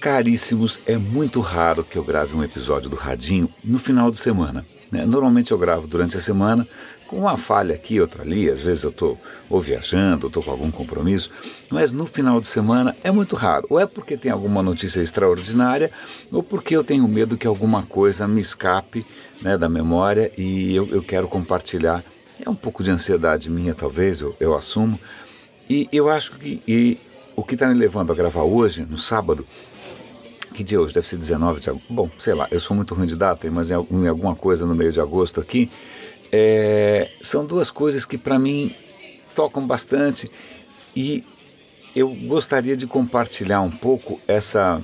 Caríssimos, 0.00 0.80
é 0.86 0.96
muito 0.96 1.40
raro 1.40 1.82
que 1.82 1.98
eu 1.98 2.04
grave 2.04 2.34
um 2.34 2.44
episódio 2.44 2.88
do 2.88 2.94
Radinho 2.94 3.52
no 3.64 3.80
final 3.80 4.12
de 4.12 4.18
semana. 4.20 4.64
Né? 4.92 5.04
Normalmente 5.04 5.50
eu 5.50 5.58
gravo 5.58 5.88
durante 5.88 6.16
a 6.16 6.20
semana, 6.20 6.68
com 7.08 7.18
uma 7.18 7.36
falha 7.36 7.74
aqui, 7.74 8.00
outra 8.00 8.22
ali, 8.22 8.48
às 8.48 8.60
vezes 8.60 8.84
eu 8.84 8.90
estou 8.90 9.18
ou 9.50 9.60
viajando, 9.60 10.26
ou 10.26 10.28
estou 10.28 10.42
com 10.42 10.52
algum 10.52 10.70
compromisso, 10.70 11.30
mas 11.68 11.90
no 11.90 12.06
final 12.06 12.40
de 12.40 12.46
semana 12.46 12.94
é 13.02 13.10
muito 13.10 13.34
raro. 13.34 13.66
Ou 13.70 13.80
é 13.80 13.86
porque 13.86 14.16
tem 14.16 14.30
alguma 14.30 14.62
notícia 14.62 15.00
extraordinária, 15.00 15.90
ou 16.30 16.44
porque 16.44 16.76
eu 16.76 16.84
tenho 16.84 17.08
medo 17.08 17.36
que 17.36 17.46
alguma 17.46 17.82
coisa 17.82 18.28
me 18.28 18.40
escape 18.40 19.04
né, 19.42 19.58
da 19.58 19.68
memória 19.68 20.30
e 20.38 20.76
eu, 20.76 20.86
eu 20.90 21.02
quero 21.02 21.26
compartilhar. 21.26 22.04
É 22.40 22.48
um 22.48 22.54
pouco 22.54 22.84
de 22.84 22.90
ansiedade 22.92 23.50
minha, 23.50 23.74
talvez, 23.74 24.20
eu, 24.20 24.36
eu 24.38 24.56
assumo. 24.56 24.98
E 25.68 25.88
eu 25.90 26.08
acho 26.08 26.36
que 26.36 26.62
e 26.68 26.98
o 27.34 27.42
que 27.42 27.54
está 27.54 27.66
me 27.66 27.74
levando 27.74 28.12
a 28.12 28.14
gravar 28.14 28.42
hoje, 28.42 28.86
no 28.88 28.98
sábado, 28.98 29.46
que 30.52 30.64
dia 30.64 30.78
é 30.78 30.80
hoje? 30.80 30.94
Deve 30.94 31.06
ser 31.06 31.16
19 31.16 31.60
de 31.60 31.70
agosto. 31.70 31.86
Bom, 31.92 32.10
sei 32.18 32.34
lá, 32.34 32.48
eu 32.50 32.60
sou 32.60 32.76
muito 32.76 32.94
ruim 32.94 33.06
de 33.06 33.16
data, 33.16 33.50
mas 33.50 33.70
em, 33.70 33.74
alguma 33.74 34.34
coisa 34.34 34.66
no 34.66 34.74
meio 34.74 34.92
de 34.92 35.00
agosto 35.00 35.40
aqui. 35.40 35.70
É, 36.30 37.08
são 37.22 37.44
duas 37.44 37.70
coisas 37.70 38.04
que 38.04 38.18
para 38.18 38.38
mim 38.38 38.74
tocam 39.34 39.66
bastante 39.66 40.30
e 40.94 41.24
eu 41.94 42.08
gostaria 42.08 42.76
de 42.76 42.86
compartilhar 42.86 43.60
um 43.60 43.70
pouco 43.70 44.20
essa. 44.26 44.82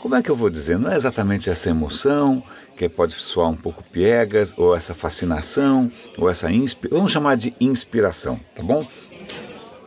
Como 0.00 0.14
é 0.14 0.22
que 0.22 0.30
eu 0.30 0.36
vou 0.36 0.50
dizer? 0.50 0.78
Não 0.78 0.90
é 0.90 0.96
exatamente 0.96 1.50
essa 1.50 1.70
emoção, 1.70 2.42
que 2.76 2.88
pode 2.88 3.12
soar 3.14 3.48
um 3.48 3.56
pouco 3.56 3.82
piegas, 3.82 4.54
ou 4.56 4.76
essa 4.76 4.94
fascinação, 4.94 5.90
ou 6.16 6.30
essa 6.30 6.50
inspiração. 6.50 6.98
Vamos 6.98 7.10
chamar 7.12 7.36
de 7.36 7.52
inspiração, 7.60 8.38
tá 8.54 8.62
bom? 8.62 8.86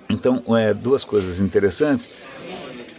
Então, 0.10 0.44
é, 0.58 0.74
duas 0.74 1.06
coisas 1.06 1.40
interessantes. 1.40 2.10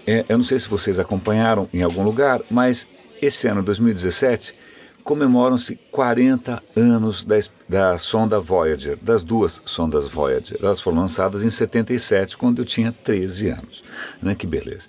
É, 0.07 0.25
eu 0.29 0.39
não 0.39 0.45
sei 0.45 0.59
se 0.59 0.69
vocês 0.69 0.99
acompanharam 0.99 1.69
em 1.73 1.83
algum 1.83 2.03
lugar, 2.03 2.41
mas 2.51 2.89
esse 3.21 3.47
ano, 3.47 3.63
2017, 3.63 4.55
comemoram-se 5.03 5.77
40 5.91 6.63
anos 6.77 7.25
da, 7.25 7.37
da, 7.69 7.99
sonda 7.99 8.41
Voyager, 8.41 8.97
das 9.01 9.23
duas 9.23 9.61
sondas 9.65 10.09
Voyager. 10.09 10.59
Elas 10.63 10.81
foram 10.81 10.99
lançadas 10.99 11.45
em 11.45 11.51
77, 11.51 12.37
quando 12.37 12.61
eu 12.61 12.65
tinha 12.65 12.93
13 12.93 13.49
anos. 13.51 13.85
Né? 14.21 14.35
Que 14.35 14.47
beleza. 14.47 14.89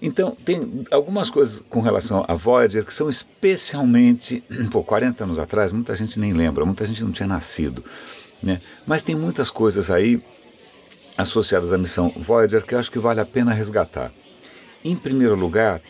Então, 0.00 0.36
tem 0.44 0.84
algumas 0.90 1.28
coisas 1.28 1.62
com 1.68 1.80
relação 1.80 2.24
à 2.28 2.34
Voyager 2.34 2.84
que 2.84 2.94
são 2.94 3.08
especialmente. 3.08 4.42
Pô, 4.70 4.82
40 4.82 5.24
anos 5.24 5.38
atrás, 5.38 5.72
muita 5.72 5.94
gente 5.94 6.18
nem 6.20 6.32
lembra, 6.32 6.64
muita 6.64 6.84
gente 6.84 7.02
não 7.02 7.10
tinha 7.10 7.26
nascido. 7.26 7.84
Né? 8.42 8.60
Mas 8.86 9.02
tem 9.02 9.16
muitas 9.16 9.50
coisas 9.50 9.90
aí 9.90 10.22
associadas 11.16 11.72
à 11.72 11.78
missão 11.78 12.12
Voyager 12.16 12.64
que 12.64 12.74
eu 12.74 12.78
acho 12.78 12.90
que 12.92 12.98
vale 12.98 13.20
a 13.20 13.26
pena 13.26 13.52
resgatar. 13.52 14.12
Em 14.84 14.94
primeiro 14.94 15.34
lugar, 15.34 15.80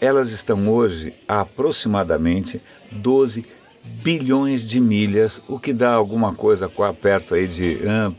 elas 0.00 0.30
estão 0.30 0.68
hoje 0.68 1.14
a 1.28 1.40
aproximadamente 1.40 2.60
12 2.90 3.44
bilhões 3.84 4.66
de 4.66 4.80
milhas, 4.80 5.42
o 5.46 5.58
que 5.58 5.72
dá 5.72 5.92
alguma 5.92 6.34
coisa 6.34 6.70
perto 7.00 7.34
aí 7.34 7.46
de 7.46 7.80
ah, 7.86 8.10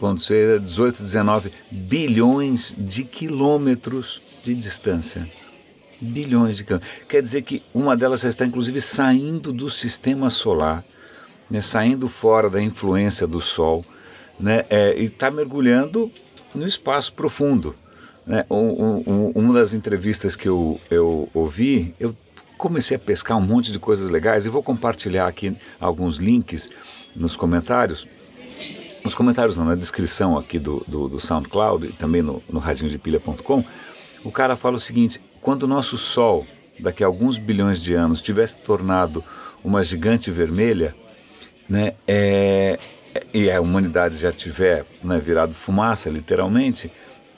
18, 0.60 1.02
19 1.02 1.52
bilhões 1.72 2.76
de 2.78 3.04
quilômetros 3.04 4.22
de 4.44 4.54
distância. 4.54 5.28
Bilhões 6.00 6.58
de 6.58 6.64
quilômetros. 6.64 6.94
Quer 7.10 7.22
dizer 7.22 7.42
que 7.42 7.64
uma 7.74 7.98
delas 7.98 8.22
já 8.22 8.30
está 8.30 8.46
inclusive 8.46 8.80
saindo 8.80 9.52
do 9.52 9.70
sistema 9.70 10.30
solar, 10.30 10.86
né, 11.50 11.62
saindo 11.62 12.08
fora 12.08 12.50
da 12.50 12.62
influência 12.62 13.26
do 13.26 13.42
Sol, 13.42 13.84
né, 14.40 14.66
é, 14.70 14.96
e 15.00 15.04
está 15.04 15.32
mergulhando 15.32 16.12
no 16.54 16.66
espaço 16.66 17.12
profundo. 17.14 17.76
Né? 18.26 18.46
Um, 18.50 19.04
um, 19.06 19.32
uma 19.36 19.54
das 19.54 19.74
entrevistas 19.74 20.36
que 20.36 20.48
eu, 20.48 20.80
eu 20.90 21.30
ouvi, 21.34 21.94
eu 22.00 22.16
comecei 22.58 22.98
a 22.98 23.00
pescar 23.00 23.38
um 23.38 23.42
monte 23.42 23.72
de 23.72 23.80
coisas 23.80 24.10
legais 24.10 24.46
e 24.46 24.50
vou 24.50 24.64
compartilhar 24.64 25.28
aqui 25.28 25.56
alguns 25.80 26.18
links 26.18 26.70
nos 27.16 27.36
comentários. 27.36 28.08
Nos 29.04 29.14
comentários, 29.14 29.56
não, 29.56 29.66
na 29.66 29.76
descrição 29.76 30.36
aqui 30.38 30.58
do, 30.58 30.84
do, 30.88 31.08
do 31.08 31.20
SoundCloud 31.20 31.88
e 31.88 31.94
também 31.94 32.24
no, 32.24 32.42
no 32.50 32.60
radinhodepilha.com, 32.60 33.64
o 34.24 34.32
cara 34.32 34.56
fala 34.56 34.78
o 34.78 34.80
seguinte: 34.80 35.22
quando 35.40 35.64
o 35.64 35.68
nosso 35.68 35.96
Sol, 35.96 36.48
daqui 36.80 37.04
a 37.04 37.08
alguns 37.08 37.38
bilhões 37.38 37.80
de 37.80 37.94
anos, 37.94 38.22
tivesse 38.22 38.58
tornado 38.58 39.24
uma 39.64 39.84
gigante 39.84 40.32
vermelha, 40.32 40.96
né, 41.70 41.94
é, 42.08 42.80
e 43.34 43.50
a 43.50 43.62
humanidade 43.62 44.18
já 44.18 44.32
tiver 44.32 44.86
né, 45.04 45.20
virado 45.20 45.54
fumaça, 45.54 46.10
literalmente, 46.10 46.92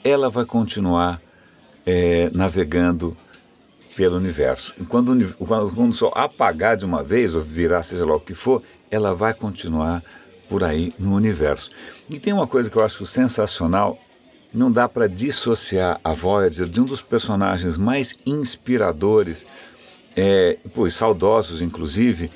ela 0.08 0.28
vai 0.28 0.44
continuar 0.44 1.20
é, 1.86 2.30
navegando 2.34 3.16
pelo 3.96 4.16
universo. 4.16 4.74
E 4.80 4.84
quando, 4.84 5.12
o 5.38 5.92
Sol 5.92 6.12
apagar 6.14 6.76
de 6.76 6.84
uma 6.84 7.02
vez, 7.02 7.34
ou 7.34 7.40
virar 7.40 7.82
seja 7.82 8.06
lá 8.06 8.14
o 8.14 8.20
que 8.20 8.34
for, 8.34 8.62
ela 8.90 9.14
vai 9.14 9.34
continuar 9.34 10.02
por 10.48 10.64
aí 10.64 10.94
no 10.98 11.14
universo. 11.14 11.70
E 12.08 12.18
tem 12.18 12.32
uma 12.32 12.46
coisa 12.46 12.70
que 12.70 12.76
eu 12.76 12.84
acho 12.84 13.04
sensacional, 13.04 13.98
não 14.54 14.70
dá 14.70 14.88
para 14.88 15.06
dissociar 15.06 16.00
a 16.02 16.12
Voyager 16.12 16.66
de 16.66 16.80
um 16.80 16.84
dos 16.84 17.02
personagens 17.02 17.76
mais 17.76 18.16
inspiradores, 18.24 19.46
é, 20.16 20.58
pois 20.74 20.94
saudosos 20.94 21.60
inclusive, 21.60 22.30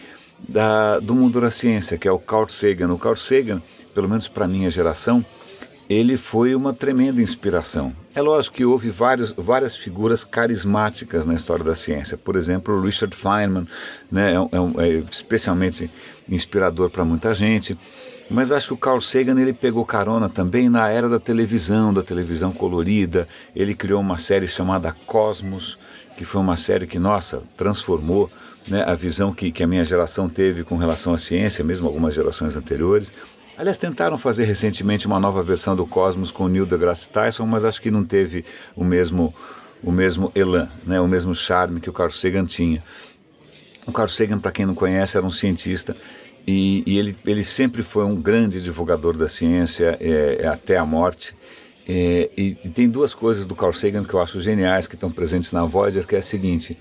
da, 0.49 0.99
do 0.99 1.15
mundo 1.15 1.41
da 1.41 1.51
ciência, 1.51 1.97
que 1.97 2.09
é 2.09 2.13
o 2.13 2.19
Carl 2.19 2.49
Sagan. 2.49 2.93
O 2.93 2.99
Carl 2.99 3.17
Sagan, 3.17 3.63
pelo 3.95 4.09
menos 4.09 4.29
para 4.29 4.49
minha 4.49 4.69
geração, 4.69 5.25
ele 5.89 6.17
foi 6.17 6.55
uma 6.55 6.73
tremenda 6.73 7.21
inspiração. 7.21 7.93
É 8.15 8.21
lógico 8.21 8.57
que 8.57 8.65
houve 8.65 8.91
vários, 8.91 9.33
várias 9.33 9.77
figuras 9.77 10.25
carismáticas 10.25 11.27
na 11.27 11.35
história 11.35 11.65
da 11.65 11.75
ciência. 11.75 12.17
Por 12.17 12.37
exemplo, 12.37 12.75
o 12.75 12.83
Richard 12.83 13.15
Feynman, 13.17 13.67
né, 14.11 14.33
é, 14.33 14.37
é, 14.37 14.89
é 14.89 15.05
especialmente 15.11 15.91
inspirador 16.29 16.91
para 16.91 17.05
muita 17.05 17.33
gente. 17.35 17.77
Mas 18.31 18.53
acho 18.53 18.69
que 18.69 18.75
o 18.75 18.79
Carl 18.79 19.01
Sagan 19.01 19.39
ele 19.41 19.53
pegou 19.53 19.85
carona 19.85 20.29
também 20.29 20.69
na 20.69 20.89
era 20.89 21.09
da 21.09 21.19
televisão, 21.19 21.93
da 21.93 22.03
televisão 22.03 22.53
colorida. 22.53 23.29
Ele 23.55 23.75
criou 23.75 24.01
uma 24.01 24.17
série 24.17 24.47
chamada 24.47 24.97
Cosmos, 25.07 25.79
que 26.17 26.25
foi 26.25 26.41
uma 26.41 26.57
série 26.57 26.87
que, 26.87 26.99
nossa, 26.99 27.43
transformou 27.57 28.31
né, 28.69 28.85
a 28.87 28.95
visão 28.95 29.33
que, 29.33 29.51
que 29.51 29.63
a 29.63 29.67
minha 29.67 29.85
geração 29.85 30.29
teve 30.29 30.65
com 30.65 30.77
relação 30.77 31.13
à 31.13 31.19
ciência, 31.19 31.65
mesmo 31.65 31.87
algumas 31.87 32.15
gerações 32.15 32.57
anteriores. 32.57 33.13
Aliás, 33.57 33.79
tentaram 33.79 34.17
fazer 34.17 34.45
recentemente 34.45 35.07
uma 35.07 35.21
nova 35.21 35.43
versão 35.43 35.77
do 35.77 35.87
Cosmos 35.87 36.31
com 36.31 36.49
Neil 36.49 36.67
deGrasse 36.67 37.09
Tyson, 37.09 37.47
mas 37.47 37.65
acho 37.65 37.81
que 37.83 37.91
não 37.91 38.05
teve 38.05 38.45
o 38.75 38.83
mesmo, 38.83 39.35
o 39.83 39.93
mesmo 39.93 40.33
elan, 40.35 40.69
né, 40.87 41.01
o 41.01 41.07
mesmo 41.07 41.35
charme 41.35 41.81
que 41.81 41.91
o 41.91 41.93
Carl 41.93 42.11
Sagan 42.11 42.47
tinha. 42.47 42.83
O 43.87 43.93
Carl 43.93 44.09
Sagan, 44.09 44.39
para 44.39 44.53
quem 44.53 44.65
não 44.65 44.75
conhece, 44.75 45.17
era 45.17 45.27
um 45.27 45.31
cientista 45.31 45.97
e, 46.47 46.83
e, 46.87 46.99
ele, 46.99 47.17
ele 47.25 47.45
sempre 47.45 47.83
foi 47.83 48.05
um 48.05 48.21
grande 48.21 48.61
divulgador 48.61 49.17
da 49.17 49.29
ciência 49.29 49.97
é, 50.01 50.39
é 50.43 50.47
até 50.49 50.77
a 50.77 50.85
morte. 50.85 51.35
É, 51.87 52.31
e, 52.37 52.57
e, 52.65 52.69
tem 52.69 52.89
duas 52.89 53.15
coisas 53.15 53.47
do 53.47 53.55
Carl 53.55 53.73
Sagan 53.73 54.05
que 54.05 54.15
eu 54.15 54.21
acho 54.21 54.41
geniais 54.41 54.87
que 54.87 54.95
estão 54.95 55.11
presentes 55.11 55.53
na 55.53 55.65
Voyager, 55.65 56.07
que 56.07 56.15
é 56.15 56.19
a 56.19 56.23
seguinte: 56.23 56.77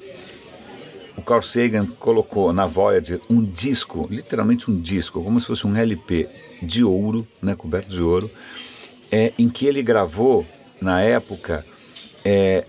o 1.18 1.22
Carl 1.22 1.42
Sagan 1.42 1.86
colocou 1.86 2.54
na 2.54 2.66
Voyager 2.66 3.20
um 3.30 3.44
disco, 3.44 4.08
literalmente 4.10 4.70
um 4.72 4.80
disco, 4.80 5.24
como 5.24 5.40
se 5.40 5.48
fosse 5.48 5.68
um 5.68 5.76
LP 5.76 6.28
de 6.62 6.84
ouro, 6.84 7.28
né, 7.42 7.56
coberto 7.56 7.90
de 7.90 8.02
ouro, 8.02 8.30
é, 9.12 9.34
em 9.38 9.50
que 9.50 9.66
ele 9.66 9.84
gravou, 9.84 10.46
na 10.80 11.02
época, 11.02 11.66
é, 12.24 12.66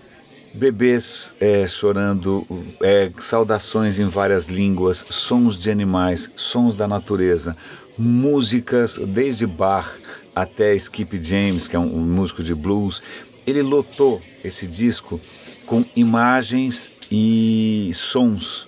bebês 0.53 1.33
é, 1.39 1.65
chorando, 1.65 2.45
é, 2.81 3.11
saudações 3.17 3.97
em 3.97 4.07
várias 4.07 4.47
línguas, 4.47 5.05
sons 5.09 5.57
de 5.57 5.71
animais, 5.71 6.31
sons 6.35 6.75
da 6.75 6.87
natureza, 6.87 7.55
músicas 7.97 8.97
desde 8.97 9.47
Bach 9.47 9.89
até 10.35 10.75
Skip 10.75 11.21
James, 11.21 11.67
que 11.67 11.75
é 11.75 11.79
um, 11.79 11.97
um 11.97 12.01
músico 12.01 12.43
de 12.43 12.53
blues. 12.53 13.01
Ele 13.45 13.61
lotou 13.61 14.21
esse 14.43 14.67
disco 14.67 15.19
com 15.65 15.85
imagens 15.95 16.91
e 17.11 17.89
sons 17.93 18.67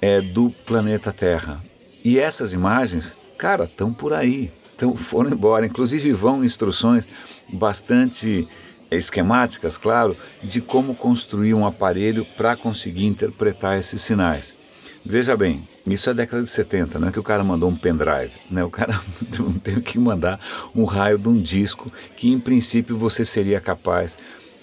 é, 0.00 0.20
do 0.20 0.50
planeta 0.66 1.12
Terra. 1.12 1.62
E 2.04 2.18
essas 2.18 2.52
imagens, 2.52 3.14
cara, 3.38 3.64
estão 3.64 3.92
por 3.92 4.12
aí, 4.12 4.50
tão, 4.76 4.94
foram 4.96 5.30
embora. 5.30 5.66
Inclusive 5.66 6.12
vão 6.12 6.44
instruções 6.44 7.06
bastante 7.48 8.48
esquemáticas, 8.90 9.78
claro, 9.78 10.16
de 10.42 10.60
como 10.60 10.94
construir 10.94 11.54
um 11.54 11.66
aparelho 11.66 12.26
para 12.36 12.56
conseguir 12.56 13.06
interpretar 13.06 13.78
esses 13.78 14.02
sinais. 14.02 14.54
Veja 15.04 15.36
bem, 15.36 15.66
isso 15.86 16.08
é 16.10 16.14
década 16.14 16.42
de 16.42 16.48
70, 16.48 16.98
não 16.98 17.08
é 17.08 17.12
que 17.12 17.18
o 17.18 17.24
cara 17.24 17.42
mandou 17.42 17.68
um 17.68 17.74
pendrive, 17.74 18.30
né? 18.48 18.62
o 18.62 18.70
cara 18.70 19.00
teve 19.64 19.80
que 19.80 19.98
mandar 19.98 20.38
um 20.74 20.84
raio 20.84 21.18
de 21.18 21.28
um 21.28 21.40
disco 21.40 21.90
que 22.16 22.30
em 22.30 22.38
princípio 22.38 22.96
você 22.96 23.24
seria 23.24 23.60
capaz 23.60 24.16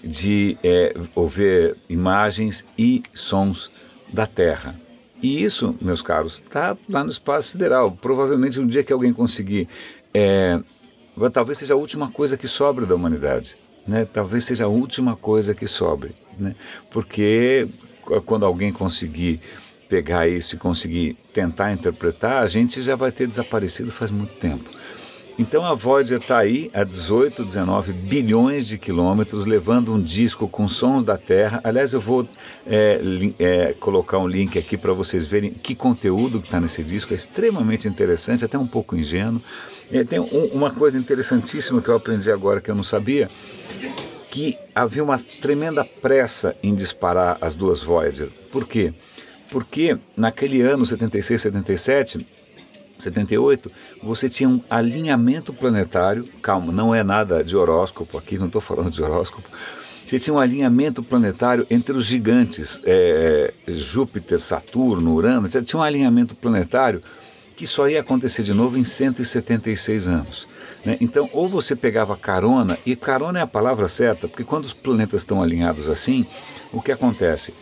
de 0.03 0.57
é, 0.63 0.93
ouvir 1.15 1.75
imagens 1.87 2.65
e 2.77 3.03
sons 3.13 3.69
da 4.11 4.25
Terra. 4.25 4.75
E 5.21 5.43
isso, 5.43 5.75
meus 5.81 6.01
caros, 6.01 6.35
está 6.35 6.77
lá 6.89 7.03
no 7.03 7.09
espaço 7.09 7.49
sideral. 7.49 7.91
Provavelmente 7.91 8.59
um 8.59 8.67
dia 8.67 8.83
que 8.83 8.93
alguém 8.93 9.11
conseguir, 9.11 9.67
é, 10.13 10.59
talvez 11.33 11.57
seja 11.57 11.73
a 11.73 11.77
última 11.77 12.09
coisa 12.09 12.37
que 12.37 12.47
sobre 12.47 12.85
da 12.85 12.95
humanidade. 12.95 13.55
Né? 13.85 14.05
Talvez 14.05 14.45
seja 14.45 14.65
a 14.65 14.67
última 14.67 15.15
coisa 15.15 15.53
que 15.53 15.67
sobre. 15.67 16.15
Né? 16.37 16.55
Porque 16.89 17.67
quando 18.25 18.45
alguém 18.45 18.71
conseguir 18.71 19.41
pegar 19.89 20.27
isso 20.27 20.55
e 20.55 20.57
conseguir 20.57 21.17
tentar 21.33 21.73
interpretar, 21.73 22.43
a 22.43 22.47
gente 22.47 22.81
já 22.81 22.95
vai 22.95 23.11
ter 23.11 23.27
desaparecido 23.27 23.91
faz 23.91 24.11
muito 24.11 24.35
tempo. 24.35 24.69
Então 25.39 25.63
a 25.65 25.73
Voyager 25.73 26.17
está 26.17 26.37
aí 26.37 26.69
a 26.73 26.83
18, 26.83 27.45
19 27.45 27.93
bilhões 27.93 28.67
de 28.67 28.77
quilômetros, 28.77 29.45
levando 29.45 29.93
um 29.93 30.01
disco 30.01 30.49
com 30.49 30.67
sons 30.67 31.01
da 31.01 31.17
Terra. 31.17 31.61
Aliás, 31.63 31.93
eu 31.93 32.01
vou 32.01 32.27
é, 32.67 32.99
é, 33.39 33.73
colocar 33.79 34.17
um 34.17 34.27
link 34.27 34.59
aqui 34.59 34.77
para 34.77 34.91
vocês 34.91 35.25
verem 35.25 35.51
que 35.51 35.73
conteúdo 35.73 36.41
que 36.41 36.47
está 36.47 36.59
nesse 36.59 36.83
disco. 36.83 37.13
É 37.13 37.15
extremamente 37.15 37.87
interessante, 37.87 38.43
até 38.43 38.57
um 38.57 38.67
pouco 38.67 38.97
ingênuo. 38.97 39.41
É, 39.89 40.03
tem 40.03 40.19
um, 40.19 40.25
uma 40.51 40.71
coisa 40.71 40.97
interessantíssima 40.97 41.81
que 41.81 41.87
eu 41.87 41.95
aprendi 41.95 42.29
agora 42.29 42.59
que 42.59 42.69
eu 42.69 42.75
não 42.75 42.83
sabia, 42.83 43.29
que 44.29 44.57
havia 44.75 45.01
uma 45.05 45.17
tremenda 45.17 45.85
pressa 45.85 46.53
em 46.61 46.75
disparar 46.75 47.37
as 47.39 47.55
duas 47.55 47.81
Voyager. 47.81 48.27
Por 48.51 48.67
quê? 48.67 48.93
Porque 49.49 49.97
naquele 50.17 50.61
ano, 50.61 50.85
76, 50.85 51.41
77, 51.41 52.27
78, 52.99 53.71
você 54.03 54.27
tinha 54.27 54.49
um 54.49 54.61
alinhamento 54.69 55.53
planetário, 55.53 56.23
calma, 56.41 56.71
não 56.71 56.93
é 56.93 57.03
nada 57.03 57.43
de 57.43 57.55
horóscopo 57.55 58.17
aqui, 58.17 58.37
não 58.37 58.47
estou 58.47 58.61
falando 58.61 58.91
de 58.91 59.01
horóscopo, 59.01 59.49
você 60.05 60.17
tinha 60.17 60.33
um 60.33 60.39
alinhamento 60.39 61.03
planetário 61.03 61.67
entre 61.69 61.95
os 61.95 62.05
gigantes, 62.05 62.81
é, 62.83 63.53
Júpiter, 63.67 64.39
Saturno, 64.39 65.13
Urano, 65.13 65.49
você 65.49 65.61
tinha 65.61 65.79
um 65.79 65.83
alinhamento 65.83 66.35
planetário 66.35 67.01
que 67.55 67.67
só 67.67 67.89
ia 67.89 67.99
acontecer 67.99 68.41
de 68.41 68.53
novo 68.53 68.77
em 68.77 68.83
176 68.83 70.07
anos. 70.07 70.47
Né? 70.83 70.97
Então, 71.01 71.29
ou 71.33 71.47
você 71.47 71.75
pegava 71.75 72.15
carona, 72.15 72.77
e 72.85 72.95
carona 72.95 73.39
é 73.39 73.41
a 73.41 73.47
palavra 73.47 73.87
certa, 73.87 74.27
porque 74.27 74.45
quando 74.45 74.63
os 74.63 74.73
planetas 74.73 75.21
estão 75.21 75.41
alinhados 75.41 75.89
assim, 75.89 76.25
o 76.71 76.81
que 76.81 76.91
acontece? 76.91 77.53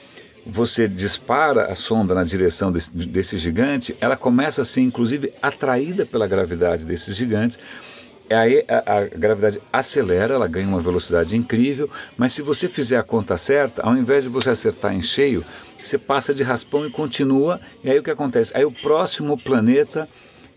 Você 0.49 0.87
dispara 0.87 1.65
a 1.65 1.75
sonda 1.75 2.15
na 2.15 2.23
direção 2.23 2.71
desse, 2.71 2.91
desse 2.91 3.37
gigante, 3.37 3.95
ela 3.99 4.15
começa 4.15 4.61
a 4.61 4.65
ser, 4.65 4.81
inclusive, 4.81 5.33
atraída 5.41 6.05
pela 6.05 6.27
gravidade 6.27 6.85
desses 6.85 7.15
gigantes. 7.15 7.59
Aí 8.29 8.65
a, 8.67 8.97
a, 8.97 9.05
gravidade 9.05 9.61
acelera, 9.71 10.33
ela 10.33 10.47
ganha 10.47 10.67
uma 10.67 10.79
velocidade 10.79 11.37
incrível, 11.37 11.89
mas 12.17 12.33
se 12.33 12.41
você 12.41 12.67
fizer 12.67 12.97
a 12.97 13.03
conta 13.03 13.37
certa, 13.37 13.81
ao 13.81 13.95
invés 13.95 14.23
de 14.23 14.29
você 14.29 14.49
acertar 14.49 14.93
em 14.93 15.01
cheio, 15.01 15.45
você 15.79 15.97
passa 15.97 16.33
de 16.33 16.43
raspão 16.43 16.85
e 16.85 16.89
continua, 16.89 17.59
e 17.83 17.89
aí 17.89 17.97
o 17.99 18.03
que 18.03 18.11
acontece? 18.11 18.51
Aí 18.55 18.65
o 18.65 18.71
próximo 18.71 19.37
planeta 19.37 20.09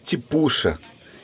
te 0.03 0.19
puxa, 0.19 0.79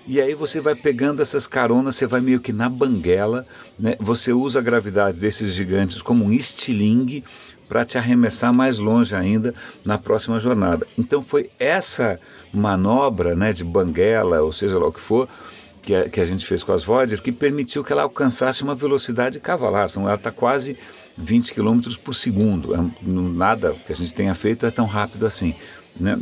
e 0.07 0.21
aí 0.21 0.35
você 0.35 0.61
vai 0.61 0.75
pegando 0.75 1.21
essas 1.21 1.47
caronas, 1.47 1.97
você 1.97 2.07
vai 2.07 2.21
meio 2.21 2.41
que 2.41 2.53
na 2.53 2.69
banguela, 2.69 3.47
né? 3.79 3.95
você 3.99 4.33
usa 4.33 4.61
a 4.61 4.63
gravidade 4.63 5.19
desses 5.19 5.53
gigantes 5.53 6.01
como 6.01 6.25
um 6.25 6.33
estilingue 6.33 7.25
para 7.69 7.85
te 7.85 7.99
arremessar 7.99 8.55
mais 8.55 8.79
longe 8.79 9.15
ainda 9.17 9.53
na 9.85 9.99
próxima 9.99 10.39
jornada. 10.39 10.87
Então 10.97 11.23
foi 11.23 11.51
essa 11.59 12.21
manobra 12.53 13.35
né, 13.35 13.53
de 13.53 13.65
banguela, 13.65 14.41
ou 14.43 14.53
seja 14.53 14.79
lá 14.79 14.87
o 14.87 14.93
que 14.93 15.01
for, 15.01 15.29
que 15.83 15.95
a, 15.95 16.09
que 16.09 16.21
a 16.21 16.25
gente 16.25 16.47
fez 16.47 16.63
com 16.63 16.73
as 16.73 16.85
Voyagers, 16.85 17.21
que 17.21 17.33
permitiu 17.33 17.83
que 17.83 17.93
ela 17.93 18.03
alcançasse 18.03 18.63
uma 18.63 18.75
velocidade 18.75 19.41
cavalar. 19.41 19.89
Ela 19.97 20.15
está 20.15 20.31
quase 20.31 20.77
20 21.17 21.55
km 21.55 21.81
por 22.03 22.15
segundo. 22.15 22.75
É, 22.75 22.79
nada 23.03 23.75
que 23.85 23.93
a 23.93 23.95
gente 23.95 24.15
tenha 24.15 24.35
feito 24.35 24.67
é 24.67 24.71
tão 24.71 24.87
rápido 24.87 25.27
assim. 25.27 25.55
Né? 25.99 26.19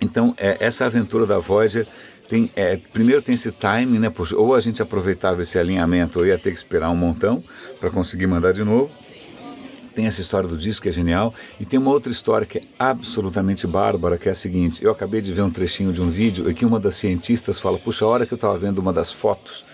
Então, 0.00 0.34
é, 0.36 0.56
essa 0.60 0.86
aventura 0.86 1.26
da 1.26 1.38
Voyager 1.38 1.86
tem, 2.28 2.50
é, 2.56 2.76
primeiro 2.92 3.22
tem 3.22 3.34
esse 3.34 3.52
time, 3.52 3.98
né? 3.98 4.12
Ou 4.36 4.54
a 4.54 4.60
gente 4.60 4.80
aproveitava 4.80 5.42
esse 5.42 5.58
alinhamento, 5.58 6.18
ou 6.18 6.26
ia 6.26 6.38
ter 6.38 6.50
que 6.50 6.58
esperar 6.58 6.90
um 6.90 6.96
montão 6.96 7.42
para 7.78 7.90
conseguir 7.90 8.26
mandar 8.26 8.52
de 8.52 8.64
novo 8.64 8.90
tem 9.94 10.06
essa 10.06 10.20
história 10.20 10.48
do 10.48 10.58
disco 10.58 10.82
que 10.82 10.88
é 10.88 10.92
genial, 10.92 11.32
e 11.58 11.64
tem 11.64 11.78
uma 11.78 11.90
outra 11.90 12.10
história 12.10 12.46
que 12.46 12.58
é 12.58 12.62
absolutamente 12.78 13.66
bárbara, 13.66 14.18
que 14.18 14.28
é 14.28 14.32
a 14.32 14.34
seguinte: 14.34 14.84
eu 14.84 14.90
acabei 14.90 15.20
de 15.20 15.32
ver 15.32 15.42
um 15.42 15.50
trechinho 15.50 15.92
de 15.92 16.02
um 16.02 16.10
vídeo 16.10 16.50
em 16.50 16.54
que 16.54 16.64
uma 16.64 16.80
das 16.80 16.96
cientistas 16.96 17.58
fala, 17.58 17.78
puxa, 17.78 18.04
a 18.04 18.08
hora 18.08 18.26
que 18.26 18.34
eu 18.34 18.36
estava 18.36 18.58
vendo 18.58 18.80
uma 18.80 18.92
das 18.92 19.12
fotos 19.12 19.64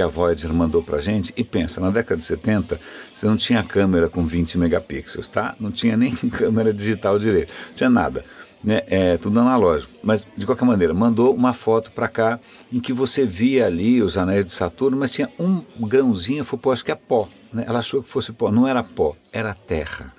que 0.00 0.02
a 0.02 0.06
Voyager 0.06 0.50
mandou 0.50 0.82
para 0.82 0.98
gente, 0.98 1.30
e 1.36 1.44
pensa, 1.44 1.78
na 1.78 1.90
década 1.90 2.16
de 2.16 2.24
70, 2.24 2.80
você 3.12 3.26
não 3.26 3.36
tinha 3.36 3.62
câmera 3.62 4.08
com 4.08 4.24
20 4.24 4.56
megapixels, 4.56 5.28
tá? 5.28 5.54
Não 5.60 5.70
tinha 5.70 5.94
nem 5.94 6.14
câmera 6.32 6.72
digital 6.72 7.18
direito, 7.18 7.52
não 7.68 7.74
tinha 7.74 7.90
nada 7.90 8.24
né? 8.62 8.82
É 8.86 9.16
tudo 9.16 9.40
analógico. 9.40 9.92
Mas 10.02 10.26
de 10.36 10.44
qualquer 10.44 10.66
maneira, 10.66 10.92
mandou 10.92 11.34
uma 11.34 11.54
foto 11.54 11.90
para 11.92 12.06
cá 12.08 12.38
em 12.70 12.78
que 12.78 12.92
você 12.92 13.24
via 13.24 13.66
ali 13.66 14.02
os 14.02 14.18
anéis 14.18 14.44
de 14.44 14.52
Saturno, 14.52 14.98
mas 14.98 15.12
tinha 15.12 15.30
um 15.38 15.62
grãozinho, 15.78 16.44
foi 16.44 16.58
acho 16.72 16.84
que 16.84 16.92
é 16.92 16.94
pó. 16.94 17.26
Né? 17.52 17.64
Ela 17.66 17.78
achou 17.78 18.02
que 18.02 18.08
fosse 18.08 18.32
pó, 18.32 18.50
não 18.50 18.66
era 18.66 18.82
pó, 18.82 19.16
era 19.32 19.54
terra. 19.54 20.14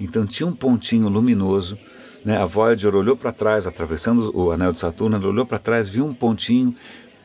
Então 0.00 0.26
tinha 0.26 0.46
um 0.46 0.54
pontinho 0.54 1.08
luminoso. 1.08 1.78
Né? 2.24 2.38
A 2.38 2.46
Voyager 2.46 2.94
olhou 2.94 3.16
para 3.16 3.32
trás, 3.32 3.66
atravessando 3.66 4.34
o 4.34 4.50
anel 4.50 4.72
de 4.72 4.78
Saturno, 4.78 5.16
ela 5.16 5.28
olhou 5.28 5.44
para 5.44 5.58
trás, 5.58 5.90
viu 5.90 6.06
um 6.06 6.14
pontinho, 6.14 6.74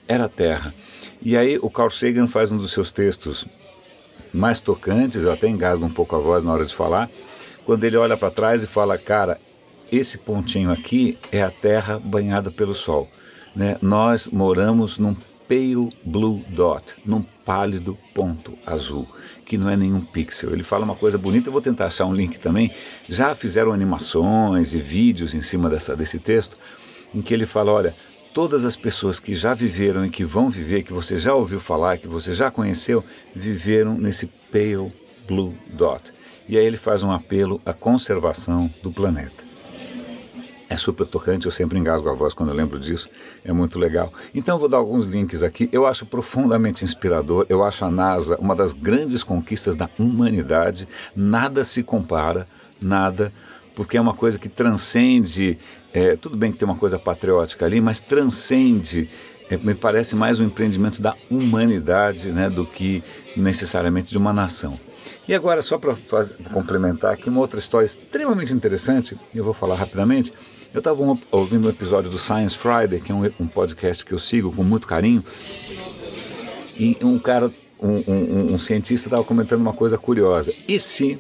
era 0.08 0.28
terra. 0.28 0.74
E 1.22 1.36
aí 1.36 1.58
o 1.62 1.70
Carl 1.70 1.90
Sagan 1.90 2.28
faz 2.28 2.52
um 2.52 2.58
dos 2.58 2.72
seus 2.72 2.92
textos 2.92 3.46
mais 4.34 4.60
tocantes, 4.60 5.24
eu 5.24 5.32
até 5.32 5.48
engasgo 5.48 5.86
um 5.86 5.90
pouco 5.90 6.16
a 6.16 6.20
voz 6.20 6.44
na 6.44 6.54
hora 6.54 6.66
de 6.66 6.74
falar, 6.74 7.10
quando 7.66 7.84
ele 7.84 7.98
olha 7.98 8.16
para 8.16 8.32
trás 8.32 8.64
e 8.64 8.68
fala, 8.68 8.98
cara, 8.98 9.40
esse 9.92 10.18
pontinho 10.18 10.72
aqui 10.72 11.18
é 11.32 11.42
a 11.42 11.50
Terra 11.50 12.00
banhada 12.00 12.52
pelo 12.52 12.74
Sol. 12.74 13.10
Né? 13.56 13.78
Nós 13.82 14.28
moramos 14.28 14.98
num 14.98 15.16
pale 15.48 15.90
blue 16.06 16.44
dot, 16.50 16.96
num 17.04 17.24
pálido 17.44 17.98
ponto 18.14 18.54
azul, 18.66 19.08
que 19.46 19.58
não 19.58 19.68
é 19.68 19.76
nenhum 19.76 20.02
pixel. 20.02 20.54
Ele 20.54 20.64
fala 20.64 20.86
uma 20.86 20.96
coisa 20.96 21.18
bonita, 21.18 21.50
eu 21.50 21.54
vou 21.54 21.62
tentar 21.62 21.88
achar 21.88 22.06
um 22.06 22.14
link 22.14 22.40
também. 22.40 22.72
Já 23.10 23.34
fizeram 23.34 23.74
animações 23.74 24.76
e 24.76 24.78
vídeos 24.78 25.34
em 25.34 25.42
cima 25.42 25.68
dessa, 25.68 25.96
desse 25.96 26.20
texto, 26.20 26.56
em 27.14 27.22
que 27.22 27.34
ele 27.34 27.48
fala: 27.48 27.72
olha, 27.72 27.96
todas 28.34 28.66
as 28.66 28.76
pessoas 28.76 29.20
que 29.20 29.34
já 29.34 29.54
viveram 29.54 30.06
e 30.06 30.10
que 30.10 30.24
vão 30.24 30.50
viver, 30.50 30.84
que 30.84 30.94
você 30.94 31.18
já 31.18 31.34
ouviu 31.34 31.60
falar, 31.60 31.98
que 31.98 32.08
você 32.08 32.34
já 32.34 32.52
conheceu, 32.52 33.04
viveram 33.36 33.98
nesse 33.98 34.28
pale 34.52 34.92
blue 35.28 35.54
dot. 35.68 36.14
E 36.48 36.58
aí 36.58 36.66
ele 36.66 36.78
faz 36.78 37.04
um 37.04 37.12
apelo 37.12 37.62
à 37.66 37.74
conservação 37.74 38.74
do 38.82 38.92
planeta. 38.92 39.50
É 40.70 40.78
super 40.78 41.08
tocante, 41.08 41.48
eu 41.48 41.52
sempre 41.52 41.80
engasgo 41.80 42.10
a 42.10 42.14
voz 42.14 42.34
quando 42.34 42.50
eu 42.50 42.56
lembro 42.56 42.80
disso, 42.80 43.10
é 43.44 43.52
muito 43.52 43.80
legal. 43.80 44.14
Então 44.36 44.60
vou 44.60 44.70
dar 44.70 44.78
alguns 44.78 45.08
links 45.08 45.42
aqui. 45.42 45.68
Eu 45.72 45.88
acho 45.88 46.06
profundamente 46.06 46.86
inspirador, 46.86 47.46
eu 47.50 47.64
acho 47.64 47.86
a 47.86 47.90
NASA 47.90 48.38
uma 48.40 48.56
das 48.56 48.72
grandes 48.72 49.24
conquistas 49.24 49.76
da 49.76 49.90
humanidade. 49.98 50.88
Nada 51.16 51.64
se 51.64 51.82
compara, 51.82 52.46
nada, 52.80 53.34
porque 53.76 53.98
é 53.98 54.02
uma 54.02 54.14
coisa 54.14 54.38
que 54.38 54.50
transcende. 54.50 55.58
É, 55.94 56.16
tudo 56.16 56.38
bem 56.38 56.52
que 56.52 56.58
tem 56.58 56.68
uma 56.68 56.76
coisa 56.76 57.00
patriótica 57.00 57.66
ali, 57.66 57.82
mas 57.82 58.02
transcende. 58.02 59.10
É, 59.50 59.58
me 59.58 59.74
parece 59.74 60.16
mais 60.16 60.40
um 60.40 60.46
empreendimento 60.46 61.02
da 61.02 61.16
humanidade 61.30 62.32
né, 62.32 62.50
do 62.50 62.66
que 62.66 63.04
necessariamente 63.36 64.10
de 64.12 64.18
uma 64.18 64.32
nação. 64.32 64.80
E 65.28 65.34
agora, 65.34 65.62
só 65.62 65.78
para 65.78 65.96
complementar 66.52 67.14
aqui, 67.14 67.30
uma 67.30 67.40
outra 67.40 67.60
história 67.60 67.86
extremamente 67.86 68.54
interessante, 68.54 69.18
eu 69.34 69.44
vou 69.44 69.54
falar 69.54 69.76
rapidamente. 69.76 70.34
Eu 70.74 70.80
estava 70.80 71.02
ouvindo 71.32 71.68
um 71.68 71.70
episódio 71.70 72.12
do 72.12 72.20
Science 72.20 72.58
Friday, 72.58 73.00
que 73.00 73.12
é 73.12 73.16
um, 73.16 73.26
um, 73.40 73.48
podcast 73.48 74.06
que 74.06 74.12
eu 74.12 74.20
sigo 74.20 74.52
com 74.52 74.64
muito 74.64 74.88
carinho, 74.88 75.24
e 76.78 76.96
um 77.02 77.18
cara, 77.18 77.52
um, 77.80 78.04
um, 78.08 78.54
um 78.54 78.60
cientista 78.60 79.08
estava 79.08 79.24
comentando 79.24 79.62
uma 79.62 79.74
coisa 79.74 79.98
curiosa. 79.98 80.54
E 80.68 80.80
se 80.80 81.20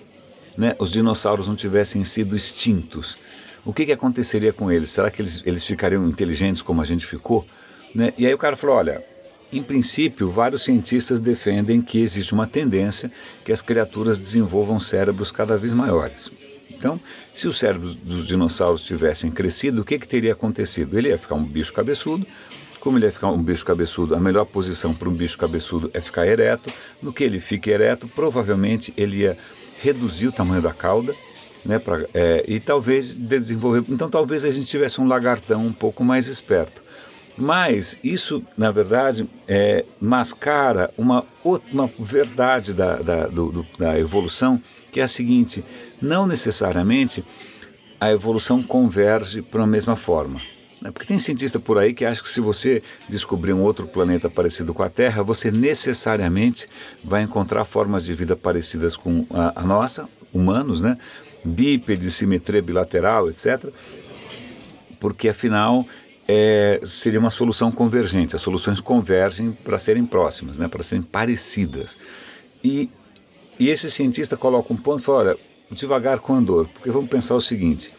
né, 0.58 0.75
os 0.79 0.91
dinossauros 0.91 1.48
não 1.48 1.56
tivessem 1.56 2.03
sido 2.03 2.36
extintos? 2.36 3.18
O 3.65 3.74
que, 3.74 3.86
que 3.86 3.91
aconteceria 3.91 4.53
com 4.53 4.72
eles? 4.72 4.91
Será 4.91 5.12
que 5.12 5.22
eles, 5.22 5.41
eles 5.46 5.65
ficariam 5.65 6.08
inteligentes 6.08 6.62
como 6.62 6.82
a 6.82 6.86
gente 6.86 7.06
ficou? 7.06 7.46
Né? 7.94 8.13
E 8.18 8.25
aí 8.25 8.34
o 8.34 8.38
cara 8.38 8.56
falou, 8.56 8.75
olha, 8.77 9.03
em 9.51 9.63
princípio, 9.63 10.29
vários 10.29 10.63
cientistas 10.63 11.20
defendem 11.20 11.82
que 11.82 12.00
existe 12.00 12.34
uma 12.34 12.46
tendência 12.46 13.12
que 13.44 13.51
as 13.51 13.62
criaturas 13.62 14.20
desenvolvam 14.20 14.79
cérebros 14.79 15.32
cada 15.32 15.58
vez 15.58 15.74
maiores. 15.74 16.32
Então, 16.70 17.00
se 17.34 17.48
os 17.48 17.58
cérebros 17.58 17.96
dos 17.96 18.27
dinossauros 18.27 18.86
tivessem 18.86 19.32
crescido, 19.32 19.82
o 19.82 19.86
que, 19.86 20.00
que 20.00 20.08
teria 20.08 20.34
acontecido? 20.34 20.98
Ele 20.98 21.10
ia 21.10 21.18
ficar 21.18 21.36
um 21.36 21.44
bicho 21.44 21.74
cabeçudo. 21.74 22.25
Como 22.79 22.98
ele 22.98 23.08
ia 23.08 23.12
ficar 23.12 23.29
um 23.29 23.44
bicho 23.44 23.65
cabeçudo, 23.65 24.15
a 24.15 24.20
melhor 24.20 24.46
posição 24.46 24.94
para 24.94 25.10
um 25.10 25.13
bicho 25.13 25.38
cabeçudo 25.38 25.91
é 25.94 26.00
ficar 26.00 26.25
ereto. 26.25 26.72
No 27.01 27.12
que 27.12 27.24
ele 27.24 27.39
fique 27.39 27.70
ereto, 27.70 28.08
provavelmente 28.08 28.94
ele 28.96 29.18
ia 29.18 29.36
reduzir 29.81 30.27
o 30.27 30.31
tamanho 30.31 30.62
da 30.62 30.74
cauda, 30.74 31.15
né, 31.65 31.79
pra, 31.79 32.05
é, 32.13 32.43
e 32.48 32.59
talvez 32.59 33.15
desenvolver. 33.15 33.83
Então, 33.89 34.09
talvez 34.09 34.45
a 34.45 34.50
gente 34.50 34.67
tivesse 34.67 35.01
um 35.01 35.07
lagartão 35.07 35.65
um 35.65 35.74
pouco 35.74 36.03
mais 36.03 36.27
esperto. 36.27 36.81
Mas 37.38 37.98
isso, 38.03 38.43
na 38.57 38.69
verdade, 38.69 39.29
é, 39.48 39.86
mascara 40.00 40.93
uma, 40.98 41.25
uma 41.71 41.89
verdade 41.98 42.74
da, 42.74 42.98
da, 42.98 43.27
do, 43.27 43.51
do, 43.51 43.67
da 43.77 43.98
evolução, 43.98 44.62
que 44.91 45.00
é 45.00 45.03
a 45.03 45.07
seguinte: 45.07 45.63
não 46.01 46.27
necessariamente 46.27 47.24
a 48.00 48.12
evolução 48.12 48.62
converge 48.62 49.41
para 49.41 49.63
a 49.63 49.67
mesma 49.67 49.95
forma. 49.95 50.39
Né? 50.81 50.91
Porque 50.91 51.07
tem 51.07 51.19
cientista 51.19 51.59
por 51.59 51.77
aí 51.77 51.93
que 51.93 52.05
acha 52.05 52.21
que 52.21 52.29
se 52.29 52.39
você 52.39 52.81
descobrir 53.07 53.53
um 53.53 53.62
outro 53.62 53.88
planeta 53.88 54.29
parecido 54.29 54.74
com 54.74 54.83
a 54.83 54.89
Terra, 54.89 55.21
você 55.21 55.51
necessariamente 55.51 56.67
vai 57.03 57.24
encontrar 57.24 57.65
formas 57.65 58.05
de 58.05 58.13
vida 58.13 58.36
parecidas 58.36 58.95
com 58.95 59.25
a, 59.29 59.62
a 59.62 59.63
nossa, 59.63 60.07
humanos, 60.33 60.81
né? 60.81 60.98
bípede, 61.43 62.12
simetria 62.12 62.62
bilateral, 62.62 63.29
etc. 63.29 63.71
Porque 65.00 65.29
afinal 65.29 65.86
é, 66.27 66.79
seria 66.83 67.19
uma 67.19 67.31
solução 67.31 67.71
convergente. 67.71 68.36
As 68.36 68.41
soluções 68.41 68.79
convergem 68.79 69.51
para 69.51 69.79
serem 69.79 70.05
próximas, 70.05 70.57
né, 70.57 70.67
para 70.67 70.83
serem 70.83 71.01
parecidas. 71.01 71.98
E, 72.63 72.89
e 73.57 73.69
esse 73.69 73.89
cientista 73.89 74.36
coloca 74.36 74.74
um 74.74 74.77
ponto 74.77 75.00
e 75.00 75.03
fala: 75.03 75.19
olha, 75.19 75.38
devagar 75.71 76.19
com 76.19 76.36
a 76.36 76.41
dor, 76.41 76.67
porque 76.67 76.91
vamos 76.91 77.09
pensar 77.09 77.36
o 77.36 77.41
seguinte 77.41 77.91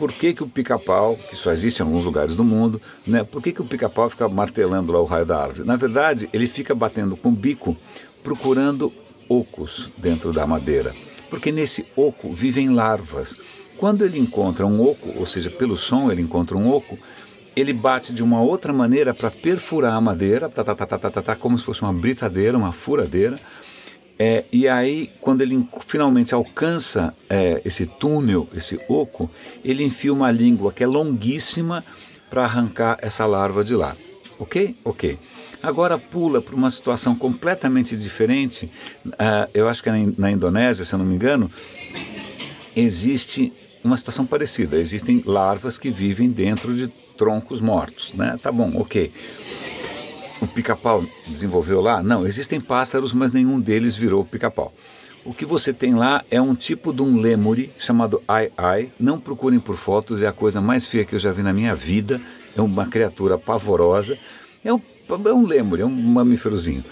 por 0.00 0.10
que, 0.10 0.32
que 0.32 0.42
o 0.42 0.48
pica-pau, 0.48 1.14
que 1.14 1.36
só 1.36 1.52
existe 1.52 1.80
em 1.80 1.82
alguns 1.84 2.06
lugares 2.06 2.34
do 2.34 2.42
mundo, 2.42 2.80
né, 3.06 3.22
por 3.22 3.42
que, 3.42 3.52
que 3.52 3.60
o 3.60 3.66
pica-pau 3.66 4.08
fica 4.08 4.26
martelando 4.30 4.90
lá 4.90 4.98
o 4.98 5.04
raio 5.04 5.26
da 5.26 5.42
árvore? 5.42 5.68
Na 5.68 5.76
verdade, 5.76 6.26
ele 6.32 6.46
fica 6.46 6.74
batendo 6.74 7.18
com 7.18 7.28
o 7.28 7.32
bico 7.32 7.76
procurando 8.22 8.90
ocos 9.28 9.90
dentro 9.98 10.32
da 10.32 10.46
madeira, 10.46 10.94
porque 11.28 11.52
nesse 11.52 11.84
oco 11.94 12.32
vivem 12.32 12.70
larvas. 12.70 13.36
Quando 13.76 14.02
ele 14.02 14.18
encontra 14.18 14.66
um 14.66 14.80
oco, 14.80 15.12
ou 15.18 15.26
seja, 15.26 15.50
pelo 15.50 15.76
som 15.76 16.10
ele 16.10 16.22
encontra 16.22 16.56
um 16.56 16.72
oco, 16.72 16.98
ele 17.54 17.74
bate 17.74 18.14
de 18.14 18.22
uma 18.22 18.40
outra 18.40 18.72
maneira 18.72 19.12
para 19.12 19.30
perfurar 19.30 19.92
a 19.92 20.00
madeira, 20.00 20.48
tá, 20.48 20.64
tá, 20.64 20.74
tá, 20.74 20.86
tá, 20.86 20.98
tá, 20.98 21.10
tá, 21.10 21.22
tá, 21.22 21.36
como 21.36 21.58
se 21.58 21.64
fosse 21.66 21.82
uma 21.82 21.92
britadeira, 21.92 22.56
uma 22.56 22.72
furadeira, 22.72 23.38
é, 24.22 24.44
e 24.52 24.68
aí, 24.68 25.10
quando 25.18 25.40
ele 25.40 25.66
finalmente 25.86 26.34
alcança 26.34 27.14
é, 27.26 27.62
esse 27.64 27.86
túnel, 27.86 28.46
esse 28.54 28.78
oco, 28.86 29.30
ele 29.64 29.82
enfia 29.82 30.12
uma 30.12 30.30
língua 30.30 30.74
que 30.74 30.84
é 30.84 30.86
longuíssima 30.86 31.82
para 32.28 32.44
arrancar 32.44 32.98
essa 33.00 33.24
larva 33.24 33.64
de 33.64 33.74
lá. 33.74 33.96
Ok? 34.38 34.76
Ok. 34.84 35.18
Agora 35.62 35.96
pula 35.96 36.42
para 36.42 36.54
uma 36.54 36.68
situação 36.68 37.14
completamente 37.14 37.96
diferente. 37.96 38.70
Uh, 39.06 39.48
eu 39.54 39.66
acho 39.66 39.82
que 39.82 39.88
é 39.88 39.92
na, 40.18 40.30
Indonésia, 40.30 40.84
se 40.84 40.94
eu 40.94 40.98
não 40.98 41.06
me 41.06 41.14
engano, 41.14 41.50
existe 42.76 43.50
uma 43.82 43.96
situação 43.96 44.26
parecida. 44.26 44.78
Existem 44.78 45.22
larvas 45.24 45.78
que 45.78 45.90
vivem 45.90 46.28
dentro 46.28 46.76
de 46.76 46.88
troncos 47.16 47.58
mortos. 47.58 48.12
Né? 48.12 48.38
Tá 48.42 48.52
bom, 48.52 48.70
ok 48.78 49.10
o 50.40 50.46
pica-pau 50.46 51.04
desenvolveu 51.26 51.80
lá? 51.80 52.02
Não, 52.02 52.26
existem 52.26 52.60
pássaros, 52.60 53.12
mas 53.12 53.32
nenhum 53.32 53.60
deles 53.60 53.96
virou 53.96 54.24
pica-pau. 54.24 54.72
O 55.24 55.34
que 55.34 55.44
você 55.44 55.72
tem 55.72 55.94
lá 55.94 56.24
é 56.30 56.40
um 56.40 56.54
tipo 56.54 56.92
de 56.92 57.02
um 57.02 57.20
lêmure 57.20 57.70
chamado 57.76 58.22
ai-ai. 58.26 58.90
Não 58.98 59.20
procurem 59.20 59.60
por 59.60 59.76
fotos, 59.76 60.22
é 60.22 60.26
a 60.26 60.32
coisa 60.32 60.60
mais 60.60 60.86
feia 60.86 61.04
que 61.04 61.14
eu 61.14 61.18
já 61.18 61.30
vi 61.30 61.42
na 61.42 61.52
minha 61.52 61.74
vida. 61.74 62.20
É 62.56 62.62
uma 62.62 62.86
criatura 62.86 63.36
pavorosa. 63.36 64.16
É 64.64 64.72
um, 64.72 64.80
é 65.08 65.32
um 65.32 65.46
lêmure, 65.46 65.82
é 65.82 65.86
um 65.86 65.90
mamíferozinho. 65.90 66.84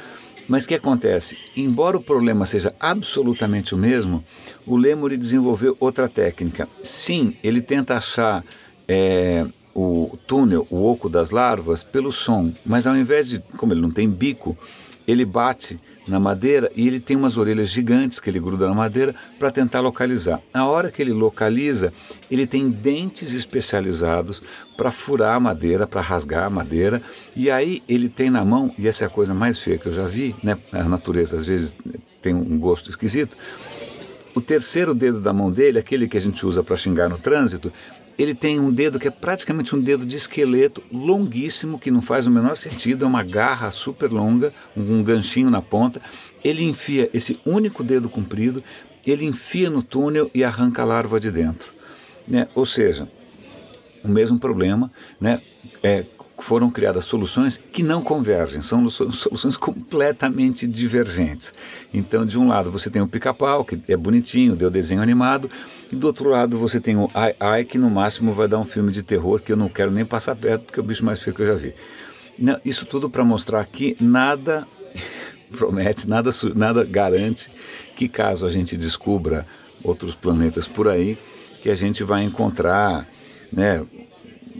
Mas 0.46 0.64
o 0.64 0.68
que 0.68 0.74
acontece? 0.74 1.36
Embora 1.56 1.96
o 1.96 2.02
problema 2.02 2.46
seja 2.46 2.74
absolutamente 2.80 3.74
o 3.74 3.78
mesmo, 3.78 4.24
o 4.66 4.76
lêmure 4.76 5.16
desenvolveu 5.16 5.76
outra 5.80 6.08
técnica. 6.08 6.68
Sim, 6.82 7.34
ele 7.42 7.60
tenta 7.60 7.96
achar 7.96 8.44
é, 8.86 9.46
o 9.78 10.16
túnel, 10.26 10.66
o 10.70 10.84
oco 10.84 11.08
das 11.08 11.30
larvas, 11.30 11.84
pelo 11.84 12.10
som, 12.10 12.52
mas 12.66 12.86
ao 12.86 12.96
invés 12.96 13.28
de, 13.28 13.38
como 13.56 13.72
ele 13.72 13.80
não 13.80 13.90
tem 13.90 14.08
bico, 14.08 14.58
ele 15.06 15.24
bate 15.24 15.78
na 16.06 16.18
madeira 16.18 16.70
e 16.74 16.86
ele 16.86 16.98
tem 16.98 17.16
umas 17.16 17.36
orelhas 17.36 17.68
gigantes 17.68 18.18
que 18.18 18.28
ele 18.28 18.40
gruda 18.40 18.66
na 18.66 18.74
madeira 18.74 19.14
para 19.38 19.50
tentar 19.50 19.80
localizar. 19.80 20.40
A 20.52 20.66
hora 20.66 20.90
que 20.90 21.00
ele 21.00 21.12
localiza, 21.12 21.92
ele 22.30 22.46
tem 22.46 22.68
dentes 22.68 23.32
especializados 23.34 24.42
para 24.76 24.90
furar 24.90 25.36
a 25.36 25.40
madeira, 25.40 25.86
para 25.86 26.00
rasgar 26.00 26.44
a 26.44 26.50
madeira, 26.50 27.00
e 27.36 27.50
aí 27.50 27.82
ele 27.88 28.08
tem 28.08 28.30
na 28.30 28.44
mão, 28.44 28.74
e 28.76 28.88
essa 28.88 29.04
é 29.04 29.06
a 29.06 29.10
coisa 29.10 29.32
mais 29.32 29.60
feia 29.60 29.78
que 29.78 29.86
eu 29.86 29.92
já 29.92 30.06
vi, 30.06 30.34
né? 30.42 30.58
A 30.72 30.84
natureza 30.84 31.36
às 31.36 31.46
vezes 31.46 31.76
tem 32.20 32.34
um 32.34 32.58
gosto 32.58 32.90
esquisito. 32.90 33.36
O 34.34 34.40
terceiro 34.40 34.94
dedo 34.94 35.20
da 35.20 35.32
mão 35.32 35.50
dele, 35.50 35.78
aquele 35.78 36.08
que 36.08 36.16
a 36.16 36.20
gente 36.20 36.44
usa 36.44 36.62
para 36.62 36.76
xingar 36.76 37.08
no 37.08 37.18
trânsito, 37.18 37.72
ele 38.18 38.34
tem 38.34 38.58
um 38.58 38.72
dedo 38.72 38.98
que 38.98 39.06
é 39.06 39.10
praticamente 39.10 39.76
um 39.76 39.80
dedo 39.80 40.04
de 40.04 40.16
esqueleto 40.16 40.82
longuíssimo, 40.92 41.78
que 41.78 41.90
não 41.90 42.02
faz 42.02 42.26
o 42.26 42.30
menor 42.30 42.56
sentido, 42.56 43.04
é 43.04 43.08
uma 43.08 43.22
garra 43.22 43.70
super 43.70 44.10
longa, 44.10 44.52
um 44.76 45.04
ganchinho 45.04 45.48
na 45.48 45.62
ponta. 45.62 46.02
Ele 46.42 46.64
enfia 46.64 47.08
esse 47.14 47.40
único 47.46 47.84
dedo 47.84 48.08
comprido, 48.08 48.62
ele 49.06 49.24
enfia 49.24 49.70
no 49.70 49.84
túnel 49.84 50.28
e 50.34 50.42
arranca 50.42 50.82
a 50.82 50.84
larva 50.84 51.20
de 51.20 51.30
dentro. 51.30 51.70
Né? 52.26 52.48
Ou 52.56 52.66
seja, 52.66 53.08
o 54.02 54.08
mesmo 54.08 54.38
problema, 54.38 54.90
né? 55.20 55.40
É, 55.82 56.04
foram 56.38 56.70
criadas 56.70 57.04
soluções 57.04 57.56
que 57.56 57.82
não 57.82 58.02
convergem, 58.02 58.60
são 58.60 58.88
soluções 58.88 59.56
completamente 59.56 60.66
divergentes. 60.66 61.52
Então, 61.92 62.24
de 62.24 62.38
um 62.38 62.46
lado 62.46 62.70
você 62.70 62.88
tem 62.88 63.02
o 63.02 63.08
pica-pau, 63.08 63.64
que 63.64 63.80
é 63.88 63.96
bonitinho, 63.96 64.54
deu 64.54 64.70
desenho 64.70 65.02
animado, 65.02 65.50
e 65.90 65.96
do 65.96 66.06
outro 66.06 66.28
lado 66.30 66.56
você 66.56 66.80
tem 66.80 66.96
o 66.96 67.10
Ai 67.12 67.34
Ai, 67.40 67.64
que 67.64 67.76
no 67.76 67.90
máximo 67.90 68.32
vai 68.32 68.46
dar 68.46 68.58
um 68.58 68.64
filme 68.64 68.92
de 68.92 69.02
terror 69.02 69.40
que 69.40 69.52
eu 69.52 69.56
não 69.56 69.68
quero 69.68 69.90
nem 69.90 70.04
passar 70.04 70.36
perto, 70.36 70.64
porque 70.64 70.80
é 70.80 70.82
o 70.82 70.86
bicho 70.86 71.04
mais 71.04 71.20
feio 71.20 71.34
que 71.34 71.42
eu 71.42 71.46
já 71.46 71.54
vi. 71.54 71.74
Não, 72.38 72.58
isso 72.64 72.86
tudo 72.86 73.10
para 73.10 73.24
mostrar 73.24 73.64
que 73.66 73.96
nada 74.00 74.66
promete, 75.56 76.08
nada, 76.08 76.30
nada 76.54 76.84
garante 76.84 77.50
que 77.96 78.08
caso 78.08 78.46
a 78.46 78.48
gente 78.48 78.76
descubra 78.76 79.44
outros 79.82 80.14
planetas 80.14 80.68
por 80.68 80.88
aí, 80.88 81.18
que 81.62 81.68
a 81.68 81.74
gente 81.74 82.04
vai 82.04 82.22
encontrar 82.22 83.08
né, 83.52 83.84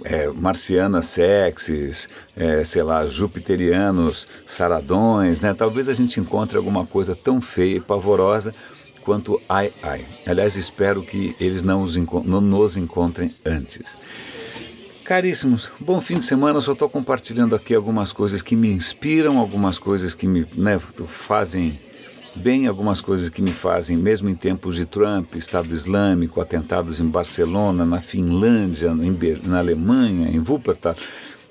é, 0.04 0.28
marcianas 0.28 1.06
sexys, 1.06 2.08
é, 2.36 2.62
sei 2.64 2.82
lá, 2.82 3.04
jupiterianos 3.06 4.26
saradões, 4.46 5.40
né? 5.40 5.54
Talvez 5.54 5.88
a 5.88 5.94
gente 5.94 6.20
encontre 6.20 6.56
alguma 6.56 6.86
coisa 6.86 7.14
tão 7.14 7.40
feia 7.40 7.76
e 7.76 7.80
pavorosa 7.80 8.54
quanto 9.02 9.40
ai 9.48 9.72
ai. 9.82 10.06
Aliás, 10.26 10.56
espero 10.56 11.02
que 11.02 11.34
eles 11.40 11.62
não, 11.62 11.86
não 12.24 12.40
nos 12.40 12.76
encontrem 12.76 13.34
antes. 13.44 13.96
Caríssimos, 15.02 15.70
bom 15.80 15.98
fim 16.02 16.18
de 16.18 16.24
semana. 16.24 16.58
Eu 16.58 16.60
só 16.60 16.72
estou 16.72 16.90
compartilhando 16.90 17.56
aqui 17.56 17.74
algumas 17.74 18.12
coisas 18.12 18.42
que 18.42 18.54
me 18.54 18.70
inspiram, 18.70 19.38
algumas 19.38 19.78
coisas 19.78 20.14
que 20.14 20.26
me 20.26 20.46
né, 20.54 20.78
fazem 20.78 21.80
bem 22.34 22.66
algumas 22.66 23.00
coisas 23.00 23.28
que 23.28 23.42
me 23.42 23.52
fazem, 23.52 23.96
mesmo 23.96 24.28
em 24.28 24.34
tempos 24.34 24.76
de 24.76 24.86
Trump, 24.86 25.34
Estado 25.34 25.72
Islâmico, 25.72 26.40
atentados 26.40 27.00
em 27.00 27.06
Barcelona, 27.06 27.84
na 27.84 28.00
Finlândia, 28.00 28.92
na 29.44 29.58
Alemanha, 29.58 30.28
em 30.28 30.38
Wuppertal, 30.38 30.96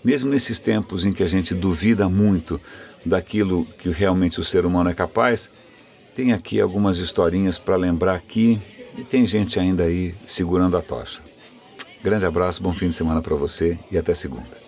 mesmo 0.04 0.30
nesses 0.30 0.60
tempos 0.60 1.06
em 1.06 1.12
que 1.12 1.24
a 1.24 1.28
gente 1.28 1.54
duvida 1.54 2.08
muito 2.08 2.60
daquilo 3.06 3.66
que 3.78 3.90
realmente 3.90 4.40
o 4.40 4.44
ser 4.44 4.66
humano 4.66 4.90
é 4.90 4.94
capaz, 4.94 5.50
tem 6.16 6.34
aqui 6.34 6.60
algumas 6.60 6.98
historinhas 6.98 7.58
para 7.58 7.76
lembrar 7.76 8.16
aqui 8.16 8.60
e 8.98 9.04
tem 9.04 9.26
gente 9.26 9.60
ainda 9.60 9.84
aí 9.84 10.16
segurando 10.26 10.76
a 10.76 10.82
tocha. 10.82 11.22
Grande 12.04 12.26
abraço, 12.26 12.62
bom 12.62 12.74
fim 12.74 12.88
de 12.88 12.94
semana 12.94 13.22
para 13.22 13.36
você 13.36 13.78
e 13.92 13.98
até 13.98 14.14
segunda. 14.14 14.67